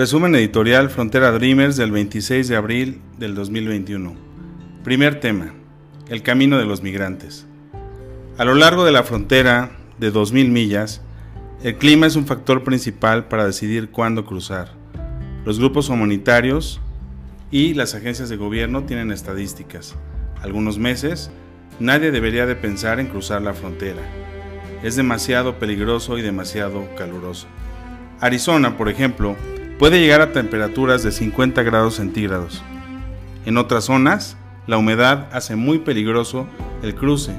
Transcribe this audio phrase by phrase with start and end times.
[0.00, 4.14] Resumen editorial Frontera Dreamers del 26 de abril del 2021.
[4.82, 5.52] Primer tema.
[6.08, 7.46] El camino de los migrantes.
[8.38, 11.02] A lo largo de la frontera de 2.000 millas,
[11.62, 14.72] el clima es un factor principal para decidir cuándo cruzar.
[15.44, 16.80] Los grupos humanitarios
[17.50, 19.96] y las agencias de gobierno tienen estadísticas.
[20.40, 21.30] Algunos meses,
[21.78, 24.00] nadie debería de pensar en cruzar la frontera.
[24.82, 27.48] Es demasiado peligroso y demasiado caluroso.
[28.18, 29.36] Arizona, por ejemplo,
[29.80, 32.62] puede llegar a temperaturas de 50 grados centígrados.
[33.46, 36.46] En otras zonas, la humedad hace muy peligroso
[36.82, 37.32] el cruce,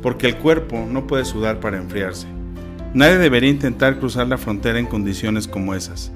[0.00, 2.26] porque el cuerpo no puede sudar para enfriarse.
[2.94, 6.12] Nadie debería intentar cruzar la frontera en condiciones como esas.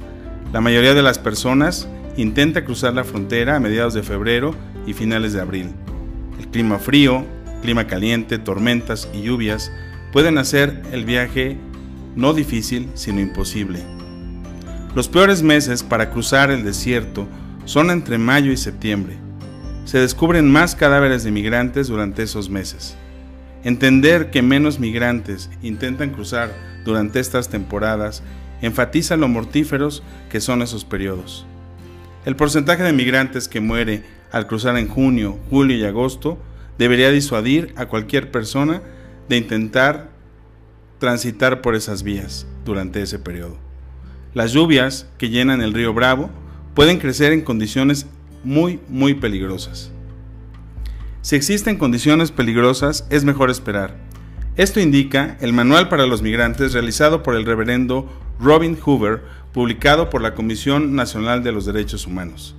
[0.50, 4.54] La mayoría de las personas intenta cruzar la frontera a mediados de febrero
[4.86, 5.72] y finales de abril.
[6.40, 7.22] El clima frío,
[7.60, 9.70] clima caliente, tormentas y lluvias
[10.10, 11.58] pueden hacer el viaje
[12.16, 13.80] no difícil, sino imposible.
[14.94, 17.26] Los peores meses para cruzar el desierto
[17.64, 19.16] son entre mayo y septiembre.
[19.86, 22.96] Se descubren más cadáveres de migrantes durante esos meses.
[23.64, 26.52] Entender que menos migrantes intentan cruzar
[26.84, 28.22] durante estas temporadas
[28.62, 31.44] enfatiza lo mortíferos que son esos periodos.
[32.24, 36.38] El porcentaje de migrantes que muere al cruzar en junio, julio y agosto
[36.78, 38.80] debería disuadir a cualquier persona
[39.28, 40.10] de intentar
[41.00, 43.63] transitar por esas vías durante ese periodo.
[44.34, 46.28] Las lluvias que llenan el río Bravo
[46.74, 48.06] pueden crecer en condiciones
[48.42, 49.92] muy, muy peligrosas.
[51.22, 53.96] Si existen condiciones peligrosas, es mejor esperar.
[54.56, 58.10] Esto indica el Manual para los Migrantes realizado por el reverendo
[58.40, 62.56] Robin Hoover, publicado por la Comisión Nacional de los Derechos Humanos.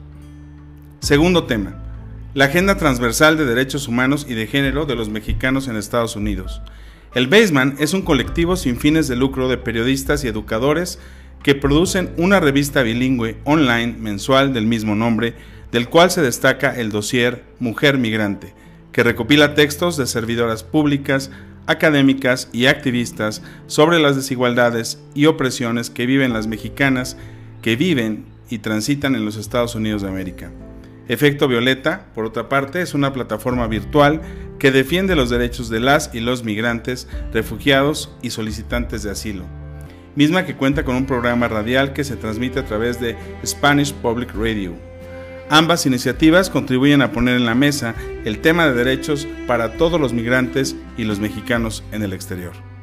[1.01, 1.75] Segundo tema.
[2.33, 6.61] La Agenda Transversal de Derechos Humanos y de Género de los Mexicanos en Estados Unidos.
[7.13, 10.99] El Baseman es un colectivo sin fines de lucro de periodistas y educadores
[11.45, 15.35] que producen una revista bilingüe online mensual del mismo nombre,
[15.71, 18.55] del cual se destaca el dossier Mujer Migrante,
[18.91, 21.29] que recopila textos de servidoras públicas,
[21.67, 27.15] académicas y activistas sobre las desigualdades y opresiones que viven las mexicanas
[27.61, 30.51] que viven y transitan en los Estados Unidos de América.
[31.07, 34.19] Efecto Violeta, por otra parte, es una plataforma virtual
[34.57, 39.45] que defiende los derechos de las y los migrantes, refugiados y solicitantes de asilo
[40.15, 43.15] misma que cuenta con un programa radial que se transmite a través de
[43.45, 44.73] Spanish Public Radio.
[45.49, 47.93] Ambas iniciativas contribuyen a poner en la mesa
[48.25, 52.74] el tema de derechos para todos los migrantes y los mexicanos en el exterior.